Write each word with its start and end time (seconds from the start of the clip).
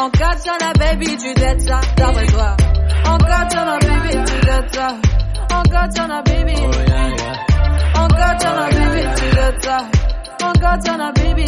En 0.00 0.08
katana, 0.10 0.72
baby, 0.78 1.16
tu 1.18 1.34
dettes 1.34 1.60
ça, 1.60 1.80
d'après 1.96 2.26
toi. 2.26 2.56
En 3.06 3.18
katana, 3.18 3.78
baby, 3.80 4.16
tu 4.24 4.40
dettes 4.46 4.74
ça. 4.74 4.88
En 5.52 5.62
katana, 5.62 6.22
baby. 6.22 6.54
En 7.94 8.08
katana, 8.08 8.68
baby, 8.70 9.02
tu 9.16 9.26
dettes 9.36 9.62
ça. 9.62 9.78
En 10.42 10.52
katana, 10.52 11.12
baby. 11.12 11.44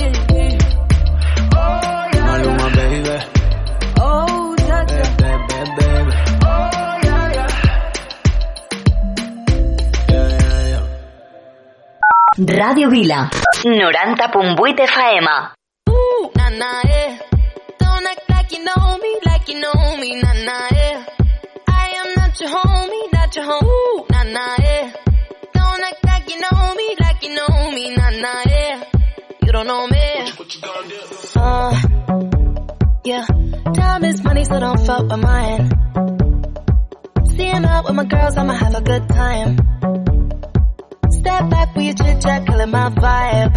Oh, 1.54 2.04
yeah. 2.12 2.26
Maluma, 2.26 2.68
baby. 2.76 3.16
Oh, 4.00 4.55
yeah, 4.59 4.84
yeah. 4.89 5.11
Baby, 5.16 5.71
baby. 5.79 6.12
Oh, 6.45 6.71
yeah. 7.05 7.46
Ràdio 12.59 12.91
Vila. 12.91 13.30
90.8 13.64 14.80
FM. 14.93 15.27
Ooh, 15.89 16.30
nah, 16.37 16.50
nah, 16.50 16.82
yeah. 16.84 17.11
Know 18.64 18.98
me, 18.98 19.18
like 19.24 19.48
you 19.48 19.60
know 19.60 19.96
me, 19.96 20.20
nah, 20.20 20.32
nah, 20.32 20.68
yeah. 20.73 21.06
I 21.68 21.88
am 22.00 22.14
not 22.16 22.41
your 22.41 22.50
homie, 22.50 23.12
not 23.12 23.37
your 23.37 23.45
home. 23.45 24.06
Nah, 24.10 24.23
nah, 24.24 24.56
yeah. 24.60 24.92
Don't 25.54 25.82
act 25.84 26.04
like 26.04 26.28
you 26.30 26.41
know 26.41 26.74
me, 26.74 26.96
like 27.01 27.23
you 27.23 27.34
know 27.34 27.70
me, 27.73 27.95
nah, 27.96 28.10
nah, 28.10 28.42
yeah. 28.46 28.84
You 29.45 29.52
don't 29.52 29.66
know 29.66 29.87
me. 29.87 29.98
Uh, 31.37 31.82
yeah. 33.04 33.27
Time 33.74 34.04
is 34.04 34.23
money, 34.23 34.45
so 34.45 34.60
don't 34.60 34.80
fuck 34.87 35.02
with 35.09 35.20
mine. 35.20 35.70
Seeing 37.37 37.65
out 37.65 37.84
with 37.84 37.95
my 37.95 38.04
girls, 38.04 38.37
I'ma 38.37 38.54
have 38.54 38.74
a 38.74 38.80
good 38.82 39.09
time. 39.09 39.56
Step 41.10 41.51
back 41.51 41.74
with 41.74 41.84
your 41.87 41.95
chit 41.95 42.20
chat, 42.23 42.46
killing 42.46 42.70
my 42.70 42.90
vibe. 42.90 43.54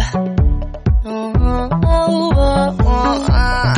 Mm, 1.04 1.36
oh, 1.44 1.68
oh, 1.84 2.76
oh, 2.80 3.26
ah. 3.30 3.74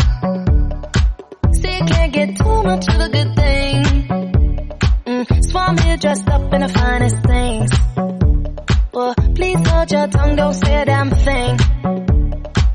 See, 1.60 1.78
can't 1.90 2.12
get 2.12 2.36
too 2.36 2.62
much 2.62 2.86
of 2.88 3.00
a 3.00 3.08
good 3.08 3.34
thing. 3.34 3.84
Mm, 5.06 5.44
so 5.50 5.58
I'm 5.58 5.76
here 5.78 5.96
dressed 5.96 6.28
up 6.28 6.52
in 6.54 6.60
the 6.60 6.68
finest 6.68 7.22
things. 7.24 7.70
Well, 8.92 9.14
please 9.34 9.68
hold 9.68 9.90
your 9.90 10.06
tongue, 10.08 10.36
don't 10.36 10.54
say 10.54 10.82
a 10.82 10.84
damn 10.84 11.10
thing. 11.10 11.56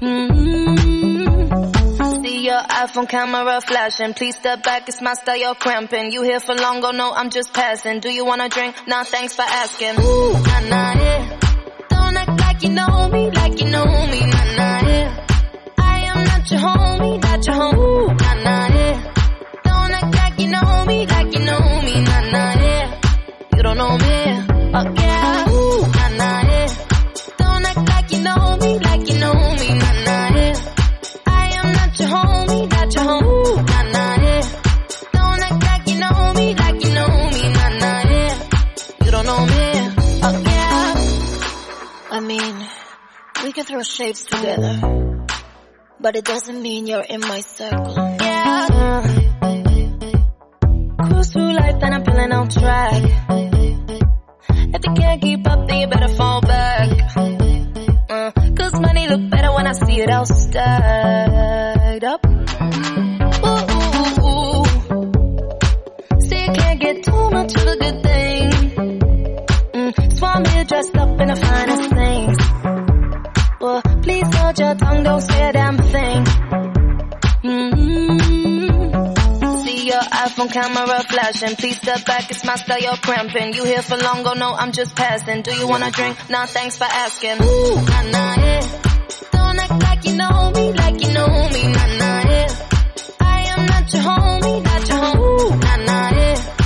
Mm-hmm. 0.01 2.23
See 2.23 2.45
your 2.45 2.61
iPhone 2.61 3.07
camera 3.07 3.61
flashing. 3.61 4.13
Please 4.13 4.35
step 4.35 4.63
back, 4.63 4.87
it's 4.89 5.01
my 5.01 5.13
style, 5.13 5.37
you're 5.37 5.55
cramping. 5.55 6.11
You 6.11 6.23
here 6.23 6.39
for 6.39 6.55
long, 6.55 6.83
oh 6.83 6.91
no, 6.91 7.13
I'm 7.13 7.29
just 7.29 7.53
passing. 7.53 7.99
Do 8.01 8.09
you 8.09 8.25
wanna 8.25 8.49
drink? 8.49 8.75
Nah, 8.87 9.03
thanks 9.03 9.35
for 9.35 9.43
asking. 9.43 9.99
Ooh, 9.99 10.33
nah, 10.33 10.59
nah, 10.59 10.93
yeah. 10.93 11.39
Don't 11.89 12.17
act 12.17 12.39
like 12.39 12.63
you 12.63 12.69
know 12.69 13.09
me, 13.09 13.29
like 13.31 13.59
you 13.61 13.69
know 13.69 13.85
me, 13.85 14.19
nah, 14.21 14.55
nah, 14.55 14.87
yeah. 14.87 15.27
Homie, 16.51 17.19
your. 17.47 17.75
Ooh, 17.75 18.07
nah, 18.07 18.33
nah, 18.43 18.67
yeah. 18.67 19.13
Don't 19.63 19.91
act 19.91 20.15
like 20.15 20.39
you 20.39 20.47
know 20.47 20.85
me, 20.85 21.05
like 21.07 21.33
you 21.33 21.39
know 21.39 21.81
me, 21.81 22.03
nah, 22.03 22.21
nah, 22.31 22.53
yeah. 22.61 23.01
You 23.55 23.63
don't 23.63 23.77
know 23.77 23.97
me, 23.97 24.15
oh 24.73 24.93
yeah. 24.95 25.45
Nah, 25.95 26.09
nah, 26.17 26.41
yeah. 26.51 26.67
Don't 27.37 27.65
act 27.65 27.89
like 27.89 28.11
you 28.11 28.19
know 28.23 28.57
me, 28.57 28.79
like 28.79 29.07
you 29.09 29.19
know 29.19 29.33
me, 29.33 29.67
nah, 29.69 29.93
nah, 30.05 30.35
yeah. 30.37 30.55
I 31.27 31.47
am 31.55 31.71
not 31.73 31.99
your 31.99 32.09
homie, 32.09 32.69
not 32.69 32.93
your. 32.93 33.03
Ooh, 33.23 33.55
nah, 33.55 33.83
nah, 33.83 34.15
yeah. 34.21 34.41
Don't 35.13 35.41
act 35.43 35.63
like 35.63 35.87
you 35.89 35.99
know 35.99 36.33
me, 36.33 36.55
like 36.55 36.83
you 36.83 36.93
know 36.93 37.07
me, 37.31 37.53
nah, 37.53 37.69
nah, 37.79 38.09
yeah. 38.11 38.33
You 39.05 39.11
don't 39.11 39.25
know 39.25 39.45
me, 39.45 39.63
oh 40.23 40.43
yeah. 40.45 40.93
I 42.11 42.19
mean, 42.19 42.67
we 43.43 43.51
can 43.53 43.65
throw 43.65 43.81
shapes 43.81 44.23
together, 44.25 44.79
but 46.03 46.17
it 46.17 46.25
doesn't 46.25 46.61
mean 46.61 46.85
you're 46.85 46.99
in 47.15 47.21
my 47.21 47.39
circle. 47.39 47.95
Yeah. 48.19 48.67
Cruise 50.99 51.31
through 51.31 51.53
life 51.53 51.81
and 51.81 51.95
I'm 51.95 52.03
feeling 52.03 52.31
on 52.33 52.49
track. 52.49 53.03
If 54.75 54.81
you 54.85 54.93
can't 54.95 55.21
keep 55.21 55.47
up, 55.47 55.65
then 55.69 55.79
you 55.79 55.87
better 55.87 56.13
fall 56.13 56.41
back. 56.41 56.89
Uh, 58.09 58.31
Cause 58.53 58.73
money 58.81 59.07
look 59.07 59.29
better 59.29 59.53
when 59.53 59.65
I 59.65 59.71
see 59.71 60.01
it 60.01 60.09
all 60.09 60.25
stacked 60.25 62.03
up. 62.03 62.32
Hold 74.53 74.59
your 74.59 74.75
tongue, 74.75 75.03
don't 75.03 75.21
say 75.21 75.49
a 75.49 75.51
damn 75.51 75.77
thing. 75.77 76.25
Mm-hmm. 77.43 78.83
See 79.63 79.87
your 79.87 80.01
iPhone 80.01 80.51
camera 80.51 81.03
flashing. 81.03 81.55
Please 81.55 81.77
step 81.77 82.05
back, 82.05 82.29
it's 82.29 82.45
my 82.45 82.55
style, 82.55 82.79
you're 82.79 82.95
cramping. 82.95 83.53
You 83.53 83.63
here 83.65 83.81
for 83.81 83.97
long, 83.97 84.25
oh 84.25 84.33
no, 84.33 84.53
I'm 84.53 84.71
just 84.71 84.95
passing. 84.95 85.41
Do 85.41 85.55
you 85.55 85.67
wanna 85.67 85.89
drink? 85.91 86.17
Nah, 86.29 86.45
thanks 86.45 86.77
for 86.77 86.85
asking. 86.85 87.41
Ooh, 87.41 87.75
nah, 87.75 88.01
nah, 88.11 88.35
yeah. 88.35 88.61
Don't 89.31 89.59
act 89.59 89.83
like 89.83 90.05
you 90.05 90.15
know 90.15 90.51
me, 90.51 90.73
like 90.73 91.01
you 91.01 91.13
know 91.13 91.49
me, 91.49 91.63
nah, 91.63 91.87
nah, 91.97 92.21
yeah. 92.29 92.47
I 93.19 93.41
am 93.57 93.65
not 93.65 93.93
your 93.93 94.03
homie, 94.03 94.63
not 94.63 94.89
your. 94.89 95.17
Ooh, 95.17 95.49
nah, 95.49 95.77
nah, 95.77 96.09
yeah. 96.15 96.62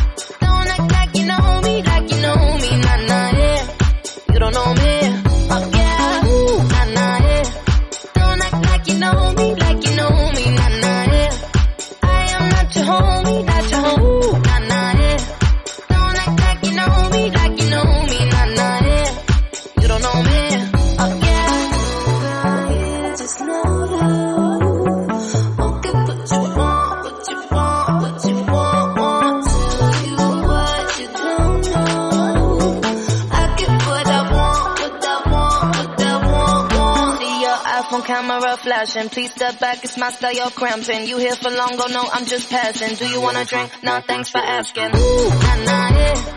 Camera 38.48 38.58
flashing. 38.58 39.10
Please 39.10 39.32
step 39.32 39.60
back, 39.60 39.84
it's 39.84 39.98
my 39.98 40.12
style, 40.12 40.34
you're 40.34 40.50
cramping. 40.50 41.08
You 41.08 41.18
here 41.18 41.36
for 41.36 41.50
long, 41.50 41.76
oh 41.80 41.88
no, 41.92 42.08
I'm 42.12 42.26
just 42.26 42.50
passing. 42.50 42.96
Do 42.96 43.08
you 43.08 43.22
wanna 43.22 43.46
drink? 43.46 43.72
Nah, 43.84 44.02
thanks 44.02 44.30
for 44.30 44.40
asking. 44.40 44.96
Ooh, 44.96 45.30
nah, 45.30 45.56
nah, 45.66 45.90
yeah. 45.90 46.36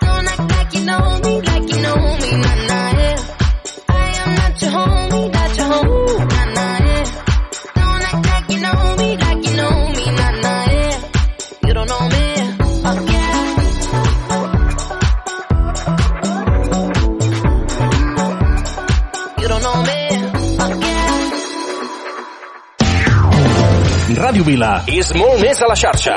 Don't 0.00 0.28
act 0.28 0.50
like 0.50 0.74
you 0.74 0.84
know 0.84 1.20
me, 1.22 1.40
like 1.42 1.74
you 1.74 1.82
know 1.82 1.96
me, 1.96 2.30
nah, 2.32 2.66
nah, 2.66 2.98
yeah. 2.98 3.11
Ràdio 24.42 24.56
Vila 24.56 24.82
és 24.90 25.10
molt 25.14 25.38
més 25.38 25.60
a 25.62 25.68
la 25.70 25.74
xarxa. 25.78 26.16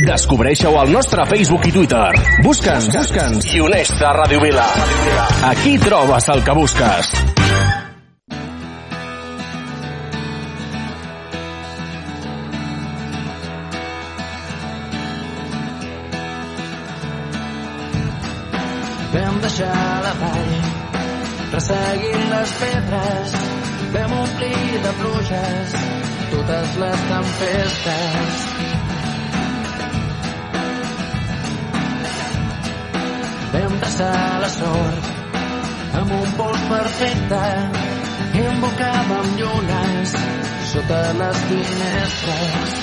Descobreixeu 0.00 0.76
al 0.80 0.88
nostre 0.88 1.24
Facebook 1.28 1.66
i 1.68 1.72
Twitter. 1.74 2.08
Busca'ns, 2.44 2.88
busca'ns 2.96 3.48
i 3.52 3.60
uneix-te 3.60 4.06
a 4.08 4.12
Ràdio 4.16 4.40
Vila. 4.40 4.64
Aquí 5.50 5.76
trobes 5.82 6.28
el 6.32 6.40
que 6.46 6.54
busques. 6.56 7.12
Vam 19.12 19.40
deixar 19.44 19.88
la 20.06 20.14
vall, 20.22 20.54
resseguint 21.52 22.30
les 22.32 22.60
pedres, 22.64 23.40
vam 23.92 24.20
omplir 24.22 24.78
de 24.86 25.00
pluges 25.02 25.91
totes 26.42 26.76
les 26.82 27.00
tempestes. 27.08 28.38
Vam 33.52 33.74
traçar 33.82 34.40
la 34.42 34.48
sort 34.56 35.10
amb 36.00 36.14
un 36.18 36.32
pols 36.38 36.64
perfecte 36.70 37.42
i 38.38 38.46
embocàvem 38.52 39.28
llunes 39.40 40.16
sota 40.72 41.02
les 41.20 41.44
finestres. 41.50 42.74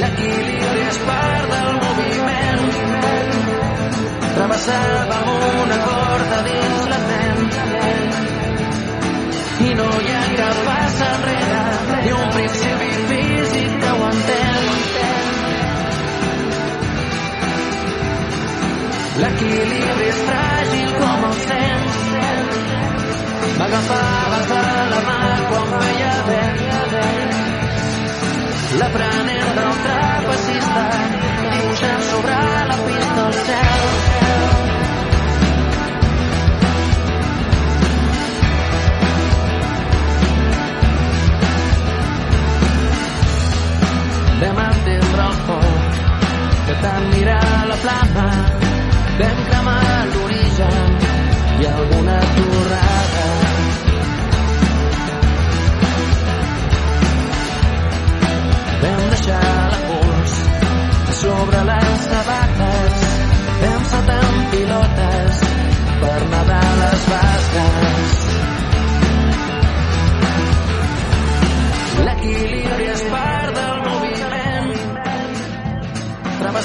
L'equilibri 0.00 0.82
és 0.88 1.00
part 1.06 1.54
del 1.54 1.70
moviment. 1.84 2.66
Travessàvem 4.34 5.32
una 5.36 5.80
corda 5.86 6.42
dins 6.48 6.90
la 6.94 7.00
ment 7.06 8.29
i 9.68 9.74
no 9.78 9.88
hi 10.00 10.12
ha 10.16 10.22
cap 10.38 10.60
pas 10.66 11.00
enrere, 11.06 11.62
ni 12.04 12.12
un 12.18 12.30
principi 12.36 12.90
físic 13.10 13.74
que 13.82 13.90
ho 13.96 14.06
entén. 14.10 14.68
L'equilibri 19.20 20.08
és 20.08 20.20
fràgil 20.28 20.94
com 21.02 21.26
el 21.30 21.36
sents. 21.44 21.98
M'agafaves 23.58 24.48
de 24.54 24.62
la 24.94 25.02
mà 25.10 25.20
quan 25.50 25.68
veia 25.74 26.14
vent. 26.30 26.60
L'aprenent 28.80 29.54
del 29.60 29.78
trapecista 29.84 30.88
dibuixant 31.52 32.02
sobre 32.14 32.42
la 32.72 32.82
pista 32.88 33.28
el 33.28 33.40
cel. 33.44 34.29
Vam 44.40 44.58
entendre 44.58 45.24
el 45.30 45.34
foc 45.46 45.98
que 46.68 46.76
tant 46.84 47.08
mira 47.14 47.34
la 47.70 47.76
flama 47.82 48.28
vam 49.18 49.42
cremar 49.50 49.82
l'origen 50.14 50.96
i 51.60 51.68
alguna 51.74 52.16
torrada. 52.38 52.89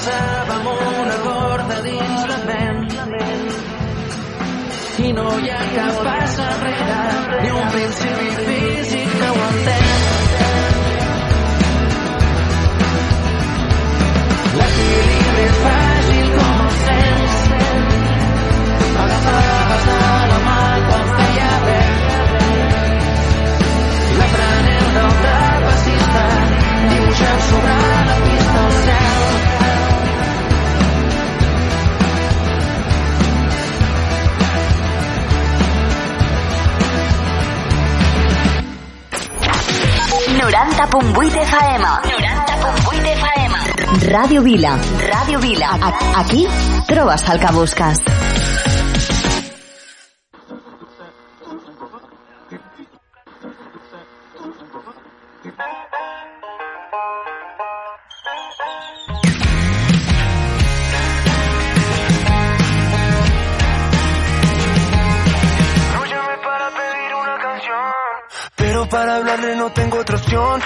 Travessàvem 0.06 0.66
una 1.02 1.16
corda 1.22 1.76
dins 1.82 2.26
la 2.30 2.36
ment. 2.48 2.82
I 5.06 5.14
no 5.18 5.24
hi 5.42 5.50
ha 5.54 5.62
cap 5.78 6.02
pas 6.08 6.36
enrere, 6.44 6.98
ni 7.42 7.54
un 7.62 7.72
principi 7.76 8.28
físic 8.50 9.16
que 9.22 9.30
ho 9.30 9.40
entén. 9.48 10.04
L'equilibri 14.60 15.48
és 15.48 15.58
fràgil 15.64 16.30
com 16.36 16.62
el 16.68 16.78
sents. 16.84 17.42
M'agafaves 18.94 19.90
de 19.90 19.98
la 20.34 20.40
mà 20.46 20.62
quan 20.92 21.12
feia 21.18 21.50
vent. 21.66 22.00
L'aprenent 24.22 24.96
del 25.02 25.20
trapecista 25.26 26.26
dibuixant 26.94 27.46
sobre 27.50 27.95
90.8 40.46 41.42
FM. 41.42 41.86
90.8 42.06 43.08
FM. 43.18 43.54
Ràdio 44.12 44.44
Vila. 44.44 44.78
Ràdio 45.02 45.40
Vila. 45.42 45.74
A 45.82 46.20
aquí 46.22 46.46
trobes 46.86 47.28
el 47.30 47.40
que 47.40 47.52
busques. 47.56 48.25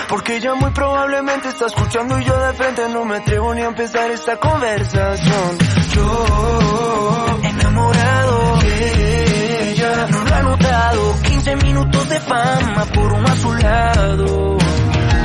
Porque 0.10 0.38
ella 0.38 0.56
muy 0.56 0.72
probablemente 0.72 1.50
está 1.50 1.68
escuchando 1.68 2.20
y 2.20 2.24
yo 2.24 2.36
de 2.36 2.54
frente 2.54 2.90
no 2.90 3.06
me 3.06 3.18
atrevo 3.18 3.54
ni 3.54 3.62
a 3.62 3.68
empezar 3.68 4.10
esta 4.10 4.38
conversación. 4.38 5.58
Yo, 5.94 7.38
enamorado 7.44 8.58
de 8.58 9.72
ella, 9.72 10.08
no 10.10 10.24
lo 10.24 10.36
ha 10.36 10.42
notado. 10.42 11.16
15 11.22 11.56
minutos 11.58 12.10
de 12.10 12.20
fama 12.22 12.86
por 12.86 13.14
uno 13.14 13.28
a 13.28 13.36
su 13.36 13.54
lado. 13.54 14.58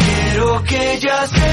Quiero 0.05 0.63
que 0.65 0.93
ella 0.93 1.27
sepa 1.29 1.44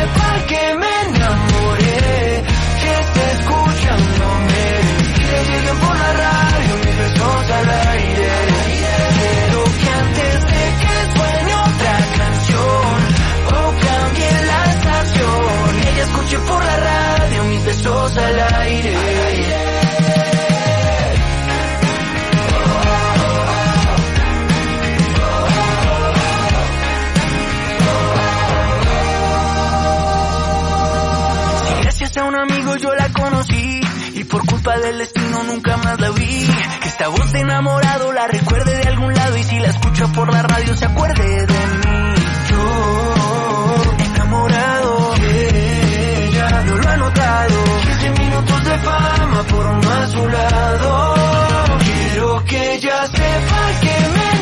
culpa 34.61 34.77
del 34.79 34.97
destino 34.99 35.43
nunca 35.43 35.77
más 35.77 35.99
la 35.99 36.11
vi. 36.11 36.47
Que 36.81 36.87
esta 36.87 37.07
voz 37.07 37.31
de 37.31 37.39
enamorado 37.39 38.11
la 38.11 38.27
recuerde 38.27 38.77
de 38.77 38.83
algún 38.89 39.13
lado 39.13 39.37
y 39.37 39.43
si 39.43 39.59
la 39.59 39.69
escucha 39.69 40.07
por 40.07 40.31
la 40.31 40.43
radio 40.43 40.75
se 40.75 40.85
acuerde 40.85 41.45
de 41.47 41.67
mí. 41.83 42.15
Yo, 42.49 44.05
enamorado 44.05 45.13
de 45.15 46.27
ella, 46.27 46.63
no 46.65 46.75
lo 46.75 46.89
ha 46.89 46.97
notado. 46.97 47.63
15 47.83 48.09
minutos 48.21 48.63
de 48.65 48.77
fama 48.79 49.43
por 49.43 50.31
lado. 50.31 51.15
Quiero 51.79 52.45
que 52.45 52.75
ella 52.75 53.07
sepa 53.07 53.79
que 53.81 53.95
me 54.13 54.40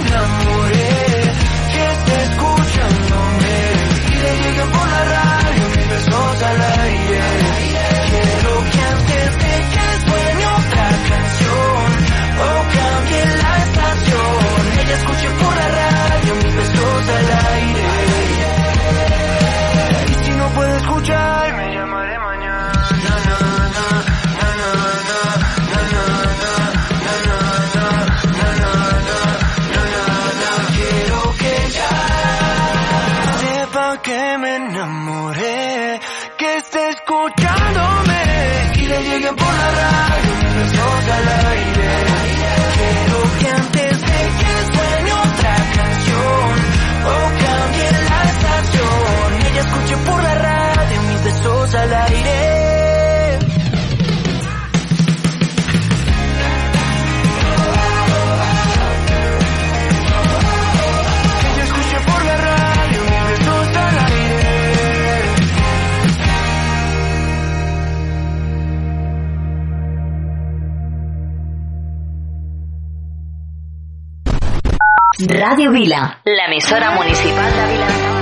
Ràdio 75.30 75.70
Vila. 75.70 76.22
L'emissora 76.26 76.90
municipal 76.96 77.52
de 77.54 77.66
Vilanova. 77.72 78.22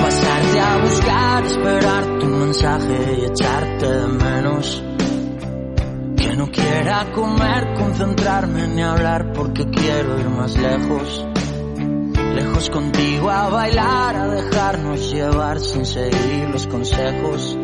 pasarte 0.00 0.60
a 0.60 0.76
buscar, 0.78 1.44
esperarte 1.44 2.24
un 2.24 2.38
mensaje 2.40 3.18
y 3.18 3.24
echarte 3.26 3.86
de 3.86 4.06
menos. 4.06 4.82
Que 6.16 6.34
no 6.34 6.50
quiera 6.50 7.12
comer, 7.12 7.74
concentrarme 7.74 8.68
ni 8.68 8.82
hablar 8.82 9.34
porque 9.34 9.66
quiero 9.68 10.18
ir 10.18 10.30
más 10.30 10.56
lejos. 10.56 11.27
Lejos 12.38 12.70
contigo 12.70 13.30
a 13.30 13.48
bailar, 13.48 14.14
a 14.14 14.28
dejarnos 14.28 15.10
llevar 15.10 15.58
sin 15.58 15.84
seguir 15.84 16.48
los 16.50 16.68
consejos. 16.68 17.58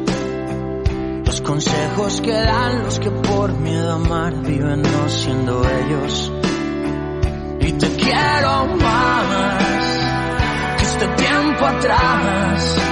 Los 1.24 1.40
consejos 1.42 2.20
que 2.20 2.32
dan 2.32 2.82
los 2.82 2.98
que 2.98 3.08
por 3.08 3.52
miedo 3.52 3.92
a 3.92 3.94
amar 3.94 4.34
viven 4.42 4.82
no 4.82 5.08
siendo 5.08 5.62
ellos. 5.62 6.32
Y 7.60 7.72
te 7.72 7.88
quiero 7.88 8.66
más 8.80 9.96
que 10.76 10.82
este 10.82 11.06
tiempo 11.22 11.66
atrás. 11.66 12.83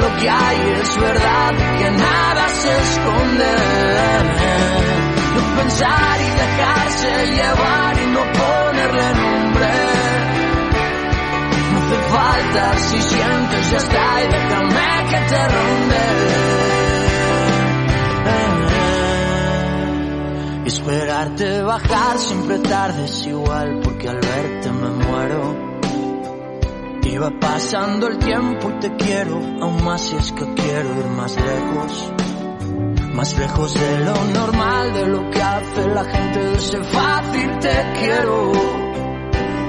Lo 0.00 0.16
que 0.16 0.28
hay 0.30 0.58
es 0.80 1.00
verdad, 1.00 1.52
que 1.78 1.90
nada 1.90 2.48
se 2.48 2.70
esconde. 2.78 3.52
No 5.34 5.42
pensar 5.60 6.20
y 6.20 6.30
dejarse 6.42 7.10
llevar 7.36 7.94
y 8.02 8.06
no 8.06 8.22
ponerle 8.40 9.14
nombre. 9.14 9.70
No 11.72 11.78
hace 11.78 11.98
falta 12.14 12.78
si 12.78 13.02
sientes 13.02 13.70
ya 13.70 13.78
está 13.78 14.22
y 14.22 14.26
déjame 14.28 14.88
que 15.10 15.18
te 15.30 15.48
ronde. 15.48 16.04
Y 20.64 20.68
esperarte 20.68 21.62
bajar 21.62 22.18
siempre 22.18 22.58
tarde 22.58 23.04
es 23.04 23.26
igual 23.26 23.80
porque 23.82 24.08
al 24.08 24.20
verte 24.20 24.70
me 24.72 24.90
muero. 24.90 25.67
Va 27.16 27.30
pasando 27.40 28.06
el 28.06 28.18
tiempo 28.18 28.70
y 28.70 28.80
te 28.80 28.94
quiero, 28.94 29.36
aún 29.60 29.82
más 29.84 30.02
si 30.02 30.14
es 30.14 30.30
que 30.30 30.44
quiero 30.54 31.00
ir 31.00 31.06
más 31.16 31.34
lejos. 31.34 32.12
Más 33.14 33.36
lejos 33.38 33.74
de 33.74 33.98
lo 34.04 34.24
normal, 34.26 34.92
de 34.92 35.06
lo 35.06 35.30
que 35.30 35.42
hace 35.42 35.88
la 35.88 36.04
gente 36.04 36.52
ese 36.54 36.84
fácil 36.84 37.58
te 37.58 37.92
quiero. 37.98 38.52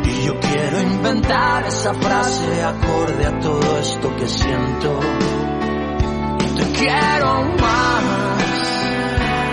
Y 0.04 0.26
yo 0.26 0.40
quiero 0.40 0.82
inventar 0.82 1.66
esa 1.66 1.94
frase 1.96 2.62
acorde 2.62 3.26
a 3.26 3.40
todo 3.40 3.80
esto 3.80 4.16
que 4.16 4.28
siento. 4.28 5.00
Y 6.40 6.46
te 6.56 6.72
quiero 6.78 7.44
más 7.60 8.04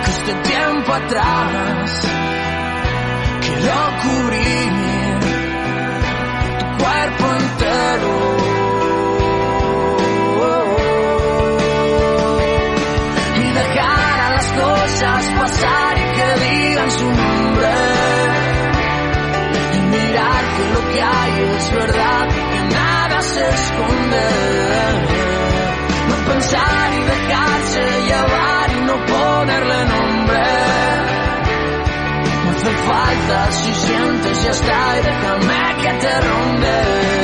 que 0.03 0.11
este 0.11 0.33
tiempo 0.51 0.93
atrás. 0.93 2.01
Quiero 3.41 3.73
cubrir 4.03 4.69
tu 6.59 6.83
cuerpo 6.83 7.36
falta 32.87 33.51
si 33.51 33.73
sientes 33.73 34.43
ya 34.43 34.51
está 34.51 34.97
y 34.97 35.01
déjame 35.01 35.81
que 35.81 35.93
te 35.99 36.21
ronde. 36.21 37.16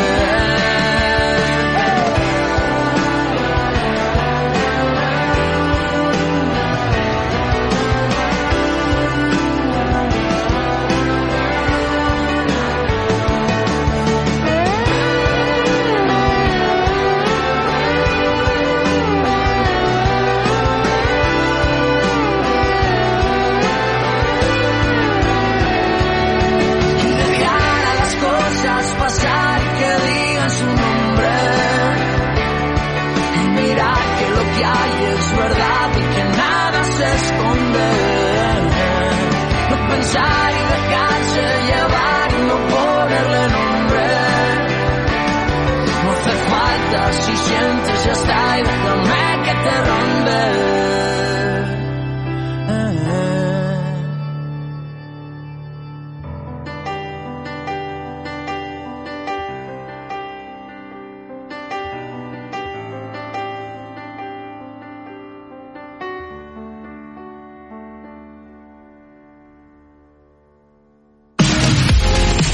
Si 47.11 47.35
sientes 47.37 48.05
ya 48.05 48.11
está 48.11 48.59
y 48.59 48.63
déjame 48.63 49.43
que 49.43 49.53
te 49.63 49.81
ronde. 49.81 50.72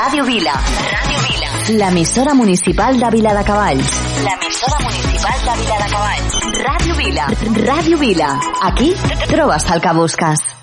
Ràdio 0.00 0.24
Vila. 0.24 0.52
Ràdio 0.90 1.18
Vila. 1.26 1.48
L'emissora 1.80 2.32
municipal 2.32 2.96
de 3.02 3.10
Vila 3.12 3.34
de 3.36 3.42
Cavalls. 3.44 3.90
L'emissora 4.24 4.78
municipal 4.86 5.42
de 5.48 5.56
Vila 5.58 5.76
de 5.82 5.90
Cavalls. 5.92 6.38
Ràdio 6.68 6.96
Vila. 7.02 7.26
Ràdio 7.66 7.98
Vila. 8.00 8.30
Aquí 8.70 8.94
trobes 9.26 9.68
el 9.76 9.84
que 9.84 9.94
busques. 10.00 10.59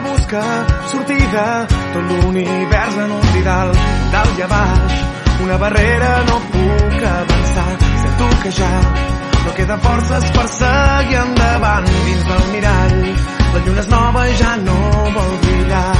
Que 0.00 0.10
busca 0.10 0.42
sortida, 0.86 1.66
tot 1.92 2.02
l'univers 2.08 2.96
en 2.96 3.10
un 3.10 3.26
didal, 3.32 3.70
dalt 4.12 4.38
i 4.38 4.42
a 4.42 4.48
baix, 4.52 4.94
una 5.42 5.56
barrera 5.58 6.10
no 6.28 6.38
puc 6.52 7.02
avançar, 7.10 7.72
sento 8.02 8.28
que 8.42 8.52
ja 8.58 8.74
no 9.44 9.54
queda 9.56 9.78
forces 9.78 10.30
per 10.36 10.46
seguir 10.54 11.18
endavant 11.22 11.88
dins 12.06 12.24
del 12.30 12.44
mirall, 12.52 12.98
la 13.54 13.64
lluna 13.66 13.80
és 13.84 13.88
nova 13.88 14.26
i 14.28 14.36
ja 14.42 14.56
no 14.62 14.78
vol 15.16 15.32
brillar. 15.44 15.94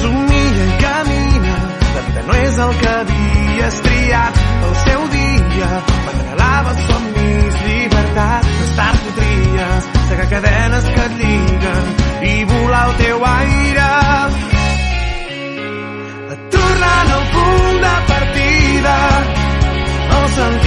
somia 0.00 0.64
i 0.64 0.74
camina. 0.82 1.56
La 1.94 2.00
vida 2.06 2.22
no 2.26 2.34
és 2.34 2.58
el 2.64 2.72
que 2.80 2.88
havies 2.88 3.78
triat. 3.86 4.34
El 4.66 4.74
seu 4.84 5.00
dia 5.14 5.70
m'anhelava 6.04 6.74
somnis, 6.88 7.45
tard 8.16 8.46
ho 9.06 9.12
tries, 9.18 9.84
segar 10.08 10.28
cadenes 10.30 10.84
que 10.94 11.02
et 11.08 11.16
lliguen 11.20 11.84
i 12.30 12.34
volar 12.52 12.82
al 12.88 12.94
teu 13.00 13.26
aire. 13.30 13.88
Tornant 16.56 17.12
al 17.16 17.26
punt 17.34 17.82
de 17.84 17.94
partida, 18.12 18.96
el 20.18 20.26
sentit 20.38 20.65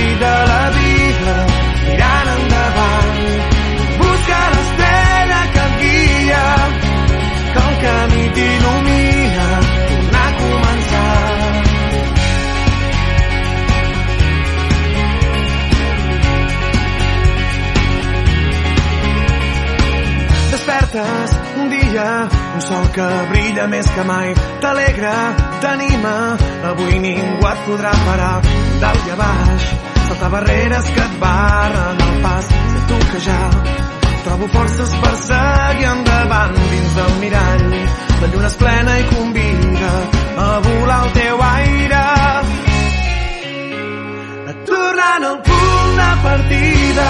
Despertes 21.00 21.32
un 21.58 21.70
dia, 21.70 22.30
un 22.56 22.62
sol 22.62 22.88
que 22.92 23.08
brilla 23.32 23.68
més 23.72 23.88
que 23.96 24.04
mai, 24.04 24.34
t'alegra, 24.60 25.14
t'anima, 25.64 26.16
avui 26.72 27.00
ningú 27.00 27.48
et 27.48 27.62
podrà 27.68 27.92
parar, 28.04 28.42
dalt 28.82 29.08
i 29.08 29.14
a 29.14 29.18
baix, 29.20 29.68
saltar 30.08 30.32
barreres 30.34 30.90
que 30.96 31.06
et 31.06 31.16
barren 31.22 32.04
el 32.08 32.20
pas, 32.26 32.52
sento 32.74 33.00
que 33.12 33.22
ja 33.28 33.40
Trobo 34.26 34.48
forces 34.52 34.92
per 35.00 35.14
seguir 35.24 35.88
endavant 35.88 36.58
dins 36.72 36.96
del 36.98 37.14
mirall. 37.22 37.70
La 38.20 38.28
lluna 38.34 38.50
és 38.50 38.58
plena 38.60 38.98
i 39.00 39.06
convida 39.14 39.92
a 40.44 40.48
volar 40.66 40.98
al 41.06 41.14
teu 41.16 41.44
aire. 41.48 42.04
Tornant 44.68 45.24
al 45.30 45.40
punt 45.48 45.96
de 46.02 46.10
partida, 46.26 47.08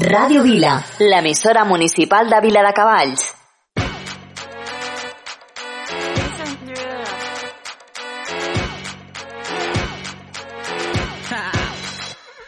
Ràdio 0.00 0.42
Vila. 0.42 0.82
L'emissora 0.98 1.64
municipal 1.64 2.28
de 2.28 2.40
Vila 2.40 2.62
de 2.62 2.72
Cavalls. 2.72 3.32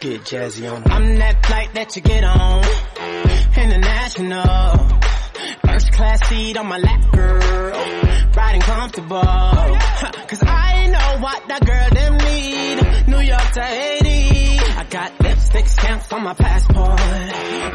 Get 0.01 0.25
jazzy 0.25 0.67
on 0.67 0.83
I'm 0.91 1.15
that 1.19 1.45
flight 1.45 1.73
that 1.73 1.95
you 1.95 2.01
get 2.01 2.23
on. 2.25 2.63
International. 3.55 4.99
First 5.65 5.91
class 5.93 6.27
seat 6.27 6.57
on 6.57 6.67
my 6.67 6.77
lap, 6.77 7.11
girl. 7.13 7.71
Riding 8.35 8.61
comfortable. 8.61 9.21
Cause 10.27 10.43
I 10.43 10.87
know 10.87 11.21
what 11.23 11.47
that 11.47 11.65
girl 11.65 11.89
them 11.95 12.17
need. 12.27 13.07
New 13.07 13.21
York 13.21 13.51
to 13.53 13.63
Haiti. 13.63 14.36
Got 14.89 15.19
lipstick 15.21 15.67
stamps 15.67 16.13
on 16.13 16.23
my 16.23 16.33
passport. 16.33 16.99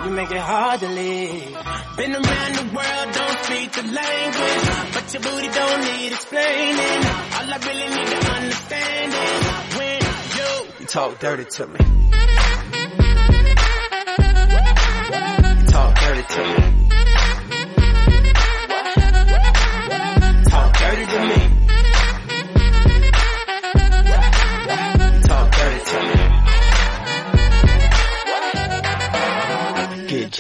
You 0.05 0.11
make 0.12 0.31
it 0.31 0.38
hard 0.38 0.81
to 0.81 0.88
leave. 0.88 1.57
Been 1.96 2.12
around 2.14 2.55
the 2.55 2.64
world, 2.75 3.12
don't 3.12 3.38
speak 3.44 3.72
the 3.72 3.83
language. 3.83 4.94
But 4.94 5.12
your 5.12 5.22
booty 5.22 5.48
don't 5.48 5.81
need 5.85 6.12
explaining. 6.12 7.05
All 7.37 7.53
I 7.53 7.59
really 7.66 7.88
need 7.96 8.07
to 8.07 8.33
understand 8.33 9.12
is 9.12 9.77
when 9.77 10.01
you 10.37 10.48
You 10.81 10.87
talk 10.87 11.18
dirty 11.18 11.44
to 11.44 11.66
me. 11.66 11.81
You 15.61 15.66
talk 15.66 15.94
dirty 16.01 16.22
to 16.22 16.61
me. 16.61 16.62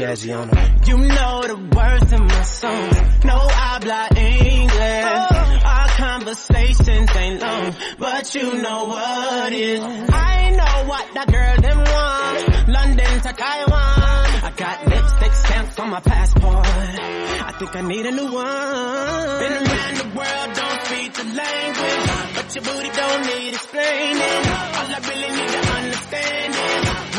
Get 0.02 0.18
jazzy 0.18 0.36
on 0.36 0.48
them. 0.48 0.80
You 0.84 0.96
know 0.98 1.42
the 1.46 1.76
words 1.76 2.12
in 2.12 2.22
my 2.26 2.42
songs. 2.42 3.24
No 3.24 3.36
I 3.36 3.78
habla 3.78 4.08
English. 4.16 5.04
Oh. 5.06 5.60
Our 5.64 5.88
conversations 5.88 7.16
ain't 7.16 7.40
long, 7.40 7.74
but 8.00 8.34
you 8.34 8.62
know 8.62 8.84
what 8.86 9.52
is. 9.52 9.80
I 9.80 10.50
know 10.58 10.88
what 10.90 11.06
that 11.14 11.30
girl 11.30 11.56
them 11.66 11.78
want. 11.78 12.68
London 12.68 13.20
to 13.26 13.32
Taiwan. 13.32 14.26
I 14.42 14.52
got 14.56 14.86
lipstick 14.88 15.32
stamps 15.34 15.78
on 15.78 15.90
my 15.90 16.00
passport. 16.00 16.66
I 16.66 17.52
think 17.60 17.76
I 17.76 17.80
need 17.82 18.06
a 18.06 18.10
new 18.10 18.32
one. 18.32 19.38
Been 19.42 19.54
around 19.62 19.96
the 20.02 20.08
world, 20.18 20.48
don't 20.58 20.82
speak 20.82 21.12
the 21.14 21.26
language, 21.30 22.34
but 22.34 22.54
your 22.56 22.64
booty 22.64 22.90
don't 22.90 23.22
need 23.26 23.54
explaining. 23.54 24.42
All 24.78 24.88
I 24.90 25.00
really 25.08 25.30
need 25.38 25.50
to 25.56 25.62
understand 25.78 26.54
is 26.54 27.11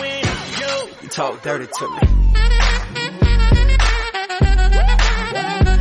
Talk 1.13 1.43
dirty 1.43 1.67
to 1.67 1.89
me. 1.89 1.99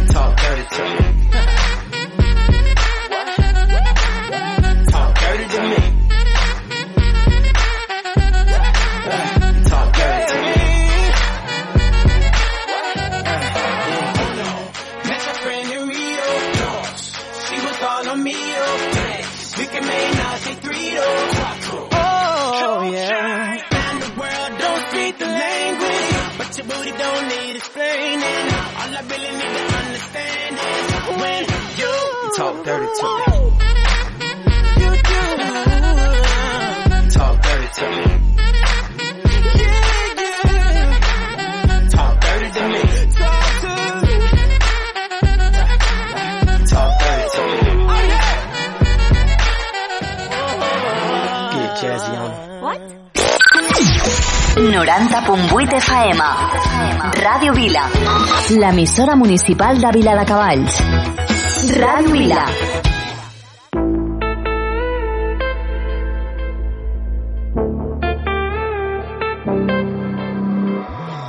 Talk 0.09 0.37
dirty 0.37 0.77
to 0.77 1.03
me. 1.03 1.12
Talk 32.35 32.65
dirty 32.65 32.87
to 32.87 33.07
me. 33.07 33.25
Talk 37.11 37.43
dirty 37.43 37.69
to 37.79 37.89
me. 37.89 38.03
What? 52.61 52.81
90.8 54.57 55.81
FM. 55.81 56.19
Ràdio 57.23 57.53
Vila. 57.53 57.89
L'emissora 58.51 59.15
municipal 59.17 59.81
de 59.81 59.91
Vila 59.93 60.15
de 60.15 60.25
Cavalls. 60.25 61.22
Radio 61.63 62.03
Vila. 62.11 62.45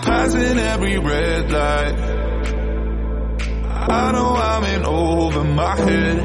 Passing 0.02 0.58
every 0.58 0.98
red 0.98 1.52
light. 1.52 1.96
I 3.90 4.12
know 4.12 4.34
I'm 4.34 4.64
in 4.64 4.86
over 4.86 5.44
my 5.44 5.76
head. 5.76 6.18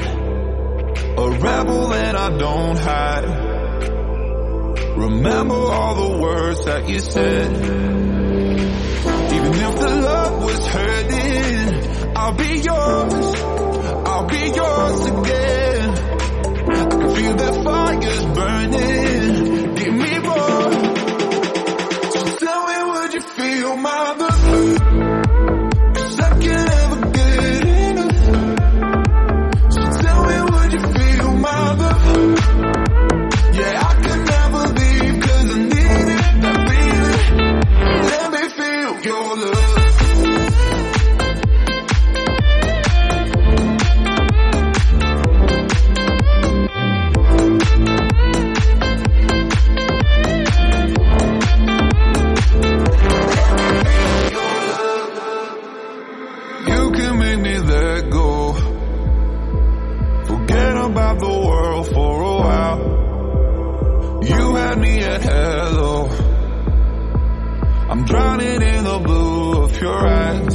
A 1.19 1.31
rebel 1.31 1.93
and 1.93 2.17
I 2.17 2.39
don't 2.39 2.79
hide. 2.79 3.25
Remember 4.97 5.55
all 5.55 5.95
the 6.09 6.19
words 6.23 6.65
that 6.65 6.89
you 6.89 7.01
said. 7.01 7.57
Even 9.35 9.53
if 9.53 9.79
the 9.79 10.01
love 10.03 10.45
was 10.45 10.67
hurting, 10.67 12.17
I'll 12.17 12.33
be 12.33 12.61
yours 12.61 13.68
I'll 14.19 14.27
be 14.27 14.51
yours 14.51 15.07
again. 15.07 15.91
I 16.71 16.87
can 16.87 17.15
feel 17.15 17.35
that 17.37 17.55
fire's 17.63 18.25
burning. 18.35 19.75
Give 19.77 19.95
me 19.95 20.19
more. 20.19 20.73
So 22.11 22.21
tell 22.39 22.67
me, 22.67 22.79
would 22.91 23.15
you 23.15 23.21
feel 23.21 23.77
my 23.77 24.17
love? 24.19 25.08
your 69.81 70.07
eyes. 70.07 70.48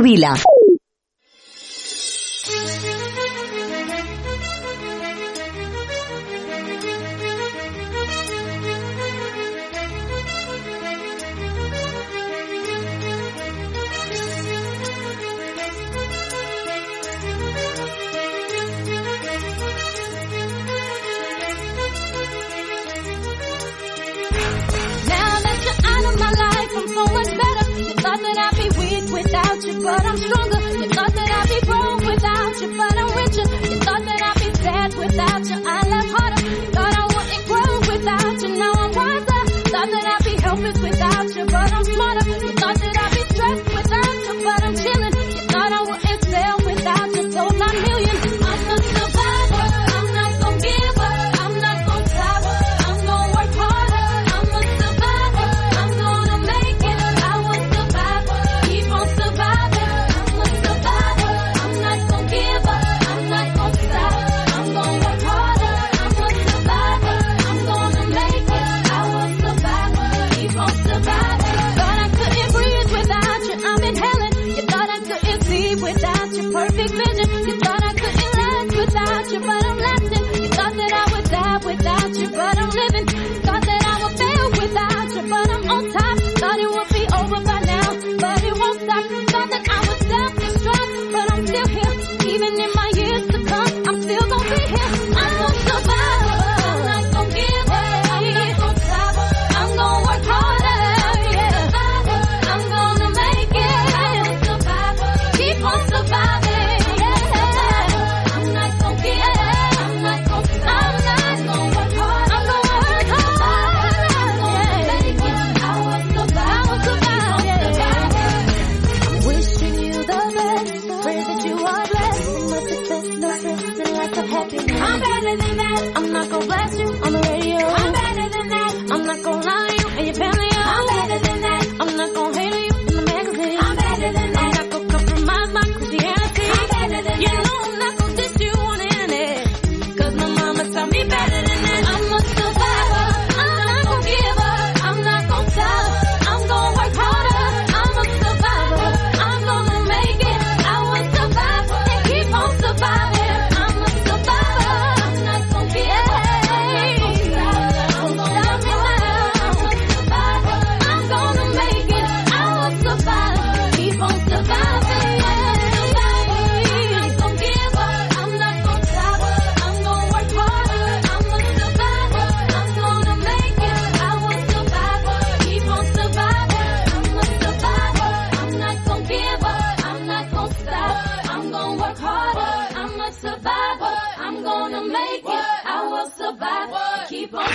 Jubila. 0.00 0.49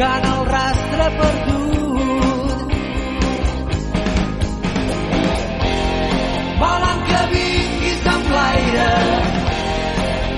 Buscant 0.00 0.24
el 0.24 0.46
rastre 0.46 1.06
perdut. 1.18 2.72
Volen 6.62 7.02
que 7.08 7.20
vinguis 7.34 8.06
amb 8.14 8.30
l'aire 8.36 8.88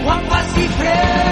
quan 0.05 0.27
faci 0.33 0.67
fred. 0.81 1.32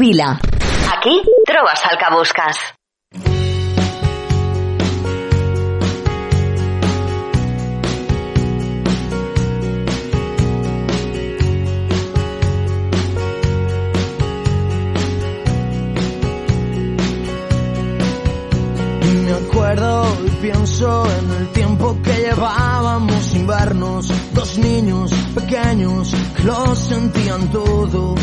Vila. 0.00 0.40
Aquí 0.96 1.20
trobes 1.44 1.82
el 1.90 1.98
que 1.98 2.04
me 19.20 19.32
acuerdo 19.32 20.16
y 20.26 20.30
pienso 20.40 21.04
en 21.18 21.30
el 21.30 21.48
tiempo 21.52 21.98
que 22.02 22.12
llevábamos 22.14 23.22
sin 23.22 23.46
vernos. 23.46 24.10
Dos 24.32 24.56
niños 24.56 25.12
pequeños 25.34 26.14
que 26.36 26.42
lo 26.44 26.74
sentían 26.74 27.50
todo 27.52 28.14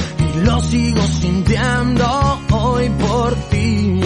lo 0.43 0.59
sigo 0.61 1.01
sintiendo 1.01 2.05
hoy 2.51 2.89
por 2.89 3.33
ti. 3.49 4.01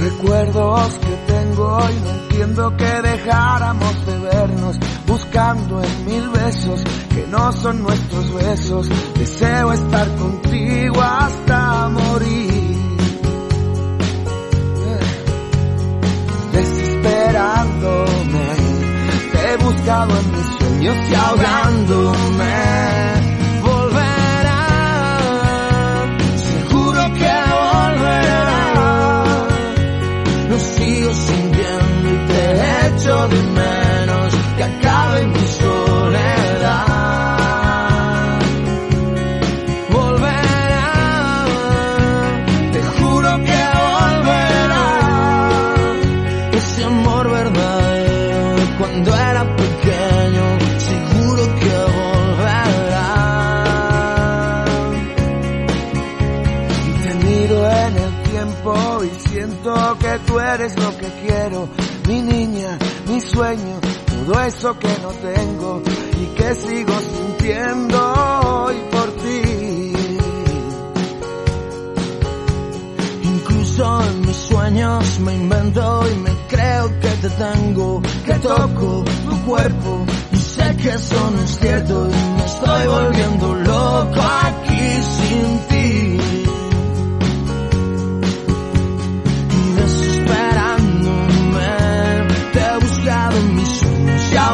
Recuerdos 0.00 0.92
que 0.98 1.16
tengo 1.32 1.78
y 1.90 1.94
no 2.00 2.10
entiendo 2.10 2.76
que 2.76 3.02
dejáramos 3.02 4.06
de 4.06 4.18
vernos, 4.18 4.76
buscando 5.06 5.82
en 5.82 6.04
mil 6.06 6.28
besos 6.30 6.84
que 7.10 7.26
no 7.28 7.52
son 7.52 7.82
nuestros 7.82 8.34
besos. 8.34 8.88
Deseo 9.18 9.72
estar 9.72 10.08
contigo 10.16 11.00
hasta 11.00 11.88
morir. 11.88 12.76
Eh, 14.78 15.00
desesperándome 16.52 18.45
buscado 19.66 20.16
en 20.16 20.30
mis 20.30 20.46
sueños 20.58 20.96
y 21.10 21.14
ahogándome 21.14 22.54
volverá, 23.62 24.66
seguro 26.36 27.00
que 27.14 27.34
volverá. 27.56 28.64
Lo 30.50 30.58
sigo 30.58 31.12
sintiendo 31.12 32.06
y 32.14 32.16
te 32.28 32.42
echo 32.86 33.28
de 33.28 33.42
mí. 33.42 33.55
todo 63.36 64.40
eso 64.44 64.78
que 64.78 64.88
no 65.02 65.10
tengo 65.10 65.82
y 66.18 66.26
que 66.36 66.54
sigo 66.54 66.92
sintiendo 66.98 68.12
hoy 68.46 68.76
por 68.90 69.10
ti. 69.16 69.92
Incluso 73.24 74.02
en 74.04 74.20
mis 74.22 74.36
sueños 74.36 75.20
me 75.20 75.34
invento 75.34 76.04
y 76.10 76.14
me 76.20 76.30
creo 76.48 77.00
que 77.00 77.08
te 77.08 77.28
tengo, 77.28 78.02
que 78.24 78.34
toco 78.34 79.04
tu 79.28 79.42
cuerpo 79.44 80.06
y 80.32 80.36
sé 80.38 80.74
que 80.78 80.88
eso 80.88 81.30
no 81.30 81.42
es 81.42 81.58
cierto 81.58 82.08
y 82.08 82.38
me 82.38 82.44
estoy 82.46 82.86
volviendo 82.86 83.54
loco 83.54 84.20
aquí 84.44 85.02
sin 85.02 85.58
ti. 85.68 85.75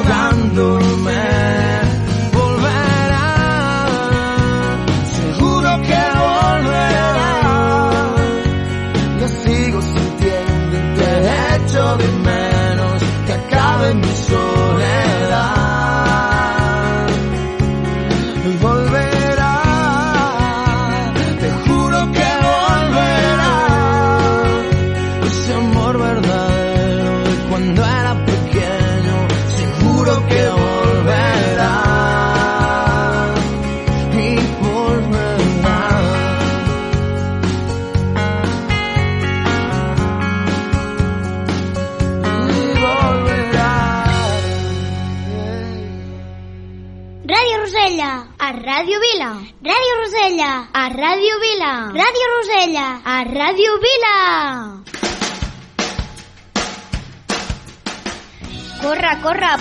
around. 0.04 0.31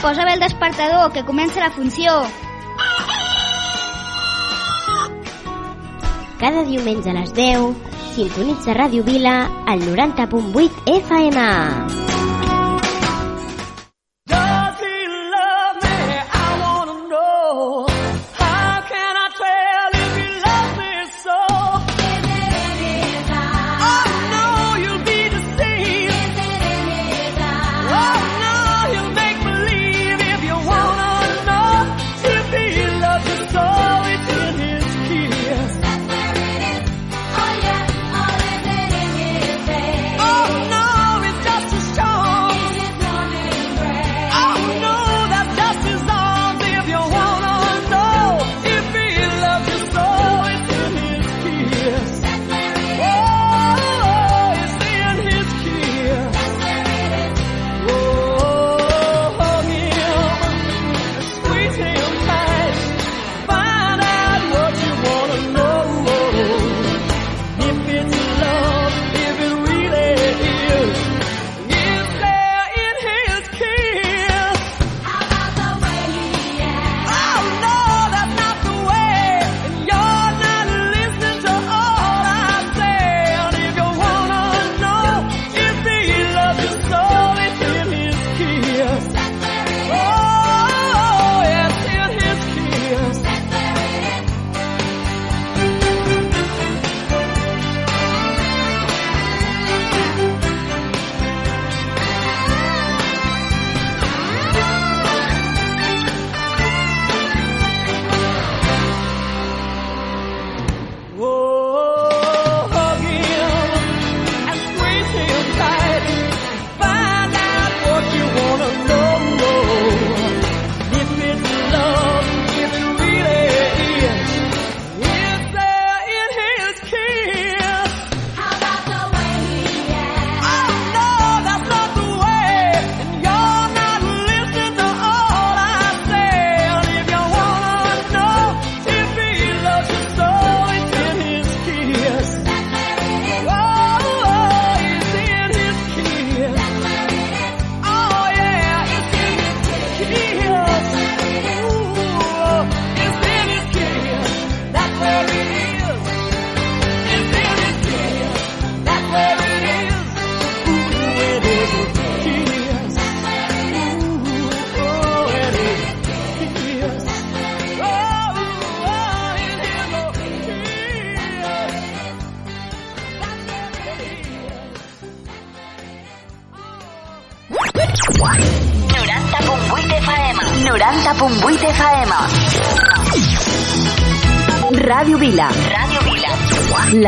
posa 0.01 0.25
bé 0.25 0.33
el 0.33 0.39
despertador, 0.39 1.11
que 1.13 1.23
comença 1.23 1.59
la 1.59 1.71
funció. 1.71 2.11
Cada 6.39 6.63
diumenge 6.65 7.11
a 7.11 7.13
les 7.13 7.33
10, 7.37 7.75
sintonitza 8.15 8.73
Ràdio 8.73 9.05
Vila 9.05 9.45
al 9.67 9.85
90.8 9.85 10.71
FM. 10.97 12.00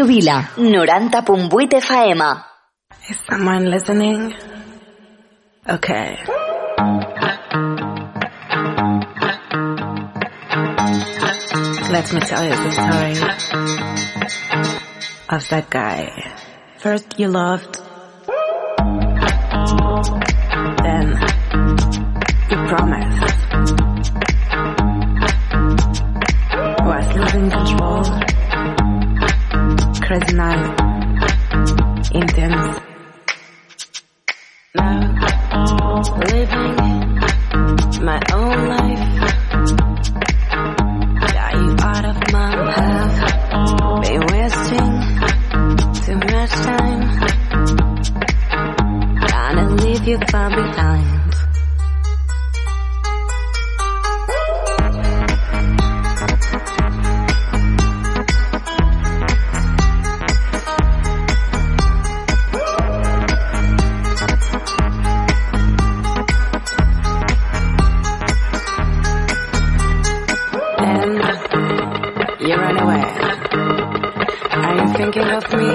Ràdio 0.00 0.06
Vila, 0.06 0.48
90.8 0.56 1.80
FM. 1.80 2.22
Is 3.10 3.18
someone 3.28 3.70
listening? 3.70 4.32
Okay. 5.68 6.16
Let 11.90 12.12
me 12.14 12.20
tell 12.20 12.44
you 12.44 12.56
the 12.56 12.70
story 12.72 13.12
of 15.28 15.48
that 15.50 15.68
guy. 15.68 16.08
First 16.78 17.18
you 17.18 17.28
loved, 17.28 17.80
then 20.82 21.08
you 22.48 22.56
promised. 22.72 23.36
Was 26.88 27.16
losing 27.16 27.50
control 27.50 27.69
признаю, 30.10 30.74
intense. 32.12 32.80
Now, 34.74 36.02
living 36.18 36.74
my 38.02 38.20
own 38.34 38.56
life. 38.66 39.06
Got 41.32 41.52
you 41.54 41.76
out 41.78 42.04
of 42.06 42.16
my 42.32 42.50
path. 42.74 43.16
Been 44.02 44.22
wasting 44.32 44.90
too 46.02 46.18
much 46.34 46.54
time. 46.66 47.02
Trying 49.28 49.58
to 49.58 49.66
leave 49.84 50.08
you 50.08 50.18
far 50.28 50.50
behind. 50.50 51.19
of 75.44 75.52
me 75.52 75.68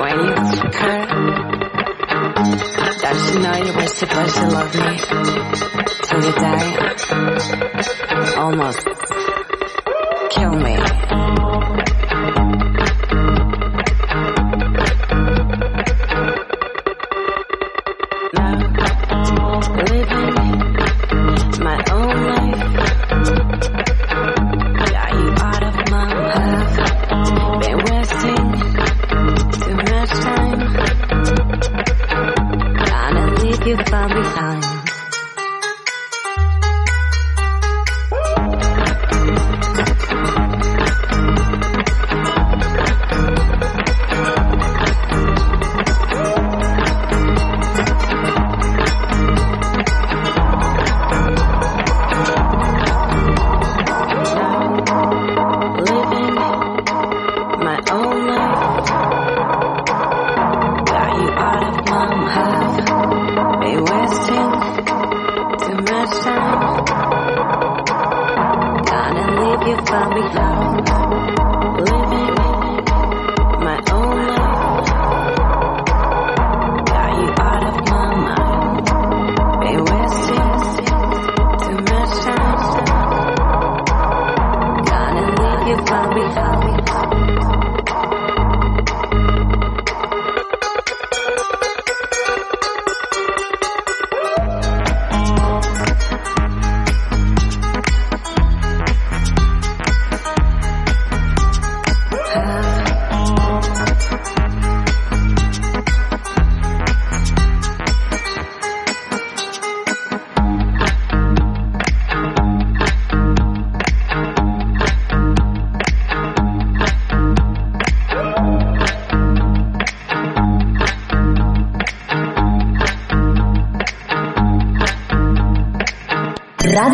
when 0.00 0.16
you 0.26 0.34
took 0.56 0.74
her. 0.74 0.98
Don't 3.02 3.42
know 3.42 3.56
you 3.56 3.72
were 3.74 3.86
supposed 3.86 4.34
to 4.34 4.48
love 4.48 4.74
me 4.74 4.98
till 6.02 6.24
you 6.24 6.32
die? 6.32 6.94
Almost 8.36 8.88
kill 10.30 10.54
me. 10.56 11.27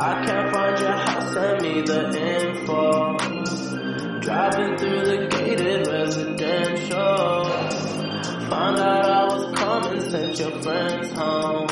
I 0.00 0.24
can't 0.24 0.54
find 0.54 0.78
your 0.78 0.92
house, 0.92 1.34
send 1.34 1.62
me 1.62 1.80
the 1.82 2.00
info. 2.16 3.18
Driving 4.20 4.76
through 4.78 5.04
the 5.06 5.26
gated 5.28 5.88
residential. 5.88 7.44
Find 8.48 8.78
out 8.78 9.04
I 9.04 9.24
was 9.24 9.58
coming, 9.58 10.00
sent 10.08 10.38
your 10.38 10.52
friends 10.62 11.10
home. 11.18 11.66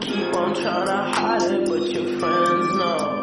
Keep 0.00 0.34
on 0.34 0.54
trying 0.56 0.86
to 0.86 0.96
hide 0.96 1.42
it, 1.42 1.68
but 1.68 1.88
your 1.92 2.18
friends 2.18 2.76
know. 2.76 3.19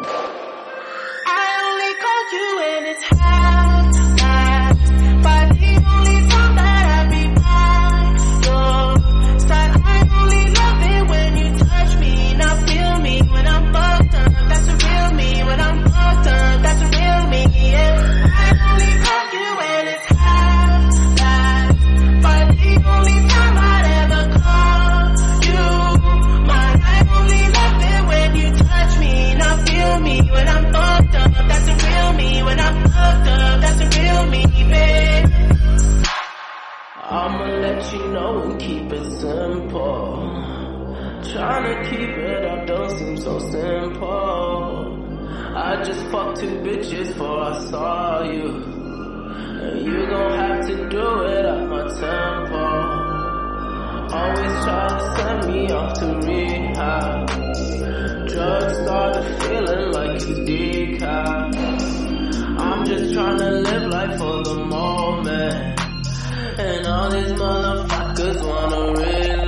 to 41.68 41.90
keep 41.90 42.08
it 42.08 42.44
up 42.44 42.66
don't 42.66 42.90
seem 42.98 43.16
so 43.16 43.38
simple. 43.38 45.04
I 45.54 45.82
just 45.82 46.06
fucked 46.10 46.40
two 46.40 46.60
bitches 46.64 47.08
before 47.08 47.40
I 47.42 47.58
saw 47.70 48.22
you. 48.22 48.46
And 49.62 49.86
you 49.86 50.06
gon' 50.06 50.32
have 50.38 50.66
to 50.66 50.88
do 50.88 51.22
it 51.24 51.44
at 51.44 51.68
my 51.68 51.82
tempo. 52.02 52.64
Always 54.16 54.54
try 54.64 54.88
to 54.88 55.00
send 55.16 55.52
me 55.52 55.70
off 55.70 55.92
to 55.98 56.06
rehab. 56.26 57.28
Drugs 58.28 58.74
started 58.84 59.26
feeling 59.42 59.92
like 59.92 60.22
a 60.22 60.34
decap. 60.48 61.54
I'm 62.60 62.86
just 62.86 63.12
trying 63.12 63.38
to 63.38 63.50
live 63.50 63.90
life 63.90 64.18
for 64.18 64.42
the 64.44 64.64
moment. 64.64 65.80
And 66.58 66.86
all 66.86 67.10
these 67.10 67.32
motherfuckers 67.32 68.46
wanna 68.46 68.92
relive. 68.92 69.47